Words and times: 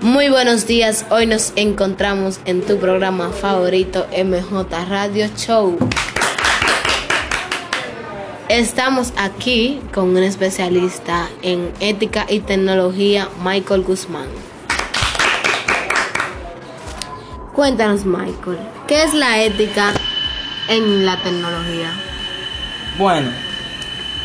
Muy 0.00 0.28
buenos 0.28 0.66
días, 0.66 1.06
hoy 1.10 1.26
nos 1.26 1.52
encontramos 1.56 2.40
en 2.44 2.62
tu 2.62 2.78
programa 2.78 3.30
favorito 3.30 4.06
MJ 4.10 4.66
Radio 4.88 5.28
Show. 5.36 5.78
Estamos 8.48 9.12
aquí 9.16 9.80
con 9.92 10.10
un 10.10 10.22
especialista 10.22 11.28
en 11.42 11.72
ética 11.80 12.26
y 12.28 12.40
tecnología, 12.40 13.28
Michael 13.42 13.82
Guzmán. 13.82 14.28
Cuéntanos, 17.54 18.04
Michael, 18.04 18.58
¿qué 18.86 19.04
es 19.04 19.14
la 19.14 19.42
ética 19.42 19.92
en 20.68 21.06
la 21.06 21.16
tecnología? 21.22 21.92
Bueno, 22.98 23.30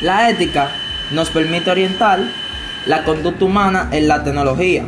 la 0.01 0.29
ética 0.29 0.71
nos 1.11 1.29
permite 1.29 1.71
orientar 1.71 2.19
la 2.85 3.03
conducta 3.03 3.45
humana 3.45 3.89
en 3.91 4.07
la 4.07 4.23
tecnología. 4.23 4.85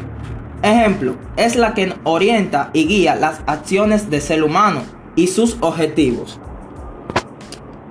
Ejemplo, 0.64 1.16
es 1.38 1.56
la 1.56 1.74
que 1.74 1.94
orienta 2.04 2.70
y 2.74 2.86
guía 2.88 3.16
las 3.16 3.42
acciones 3.48 4.10
del 4.10 4.22
ser 4.22 4.44
humano 4.44 4.82
y 5.16 5.28
sus 5.28 5.58
objetivos. 5.62 6.40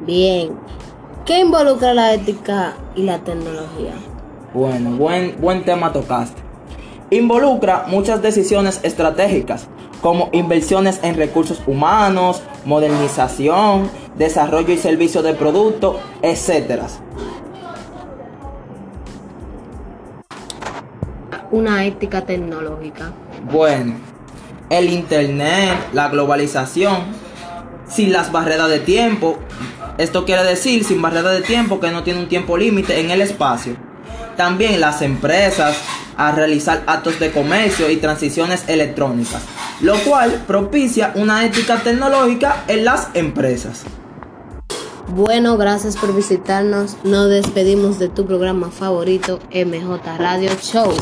Bien, 0.06 0.52
¿qué 1.26 1.40
involucra 1.40 1.94
la 1.94 2.14
ética 2.14 2.74
y 2.94 3.02
la 3.02 3.18
tecnología? 3.18 3.92
Bueno, 4.54 4.90
buen, 4.96 5.40
buen 5.40 5.64
tema 5.64 5.92
tocaste. 5.92 6.40
Involucra 7.10 7.86
muchas 7.88 8.22
decisiones 8.22 8.78
estratégicas, 8.84 9.66
como 10.00 10.28
inversiones 10.32 11.00
en 11.02 11.16
recursos 11.16 11.60
humanos, 11.66 12.40
modernización, 12.64 13.90
desarrollo 14.16 14.72
y 14.72 14.78
servicio 14.78 15.22
de 15.22 15.34
productos, 15.34 15.96
etc. 16.22 16.82
Una 21.50 21.84
ética 21.84 22.22
tecnológica. 22.22 23.12
Bueno, 23.50 23.94
el 24.68 24.88
Internet, 24.88 25.88
la 25.92 26.08
globalización, 26.08 26.98
sin 27.88 28.12
las 28.12 28.30
barreras 28.30 28.68
de 28.68 28.78
tiempo. 28.78 29.38
Esto 29.98 30.24
quiere 30.24 30.44
decir 30.44 30.84
sin 30.84 31.02
barreras 31.02 31.32
de 31.32 31.42
tiempo 31.42 31.80
que 31.80 31.90
no 31.90 32.02
tiene 32.02 32.20
un 32.20 32.28
tiempo 32.28 32.56
límite 32.56 33.00
en 33.00 33.10
el 33.10 33.20
espacio. 33.20 33.74
También 34.36 34.80
las 34.80 35.02
empresas 35.02 35.76
a 36.16 36.32
realizar 36.32 36.82
actos 36.86 37.18
de 37.18 37.32
comercio 37.32 37.90
y 37.90 37.96
transiciones 37.96 38.68
electrónicas, 38.68 39.42
lo 39.80 39.98
cual 40.04 40.44
propicia 40.46 41.12
una 41.16 41.44
ética 41.44 41.78
tecnológica 41.78 42.64
en 42.68 42.84
las 42.84 43.08
empresas. 43.14 43.84
Bueno, 45.08 45.56
gracias 45.56 45.96
por 45.96 46.14
visitarnos. 46.14 46.96
Nos 47.02 47.28
despedimos 47.28 47.98
de 47.98 48.08
tu 48.08 48.26
programa 48.26 48.70
favorito, 48.70 49.40
MJ 49.52 50.18
Radio 50.18 50.50
Show. 50.62 50.92